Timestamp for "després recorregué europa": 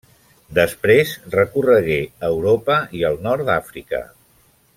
0.59-2.79